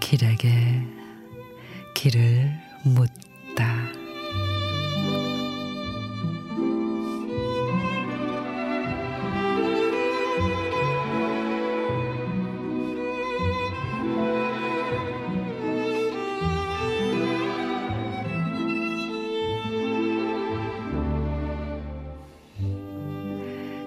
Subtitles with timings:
[0.00, 0.82] 길에게
[1.92, 2.50] 길을
[2.84, 3.10] 묻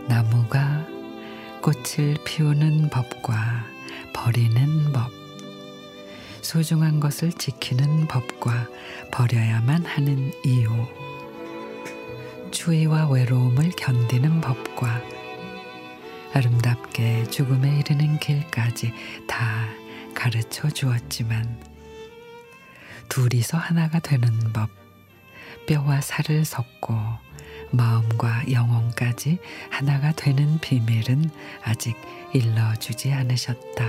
[0.09, 0.87] 나무가
[1.61, 3.63] 꽃을 피우는 법과
[4.11, 5.11] 버리는 법,
[6.41, 8.67] 소중한 것을 지키는 법과
[9.11, 10.67] 버려야만 하는 이유,
[12.49, 14.99] 추위와 외로움을 견디는 법과
[16.33, 18.91] 아름답게 죽음에 이르는 길까지
[19.27, 19.67] 다
[20.15, 21.61] 가르쳐 주었지만
[23.09, 24.71] 둘이서 하나가 되는 법,
[25.67, 27.28] 뼈와 살을 섞고
[27.71, 29.39] 마음과 영혼까지
[29.69, 31.29] 하나가 되는 비밀은
[31.63, 31.95] 아직
[32.33, 33.85] 일러주지 않으셨다.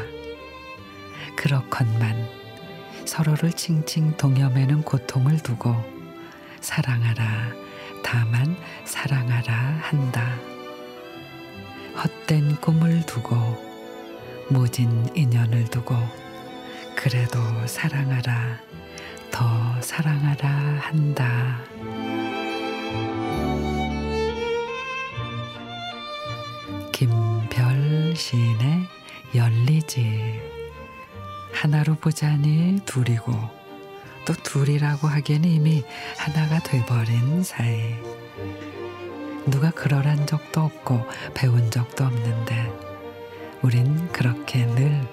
[1.37, 2.29] 그렇건만
[3.07, 5.75] 서로를 칭칭 동여매는 고통을 두고
[6.61, 7.53] 사랑하라,
[8.05, 10.37] 다만 사랑하라 한다.
[11.97, 13.35] 헛된 꿈을 두고
[14.51, 15.97] 모진 인연을 두고
[16.97, 18.59] 그래도 사랑하라,
[19.31, 20.49] 더 사랑하라
[20.81, 21.61] 한다.
[28.21, 28.87] 시인의
[29.35, 30.41] 열리지
[31.53, 33.33] 하나로 보자니 둘이고
[34.27, 35.83] 또 둘이라고 하기에는 이미
[36.19, 37.95] 하나가 돼버린 사이
[39.47, 42.71] 누가 그러란 적도 없고 배운 적도 없는데
[43.63, 45.09] 우린 그렇게 늘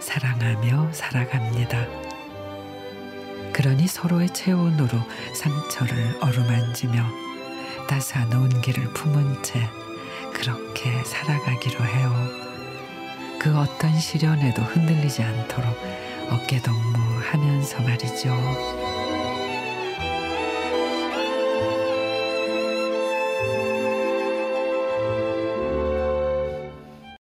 [0.00, 1.86] 사랑하며 살아갑니다.
[3.52, 4.96] 그러니 서로의 체온으로
[5.34, 7.04] 상처를 어루만지며
[7.88, 9.68] 따스한 온기를 품은 채
[10.36, 12.12] 그렇게 살아가기로 해요.
[13.38, 15.76] 그 어떤 시련에도 흔들리지 않도록
[16.30, 18.95] 어깨동무 하면서 말이죠.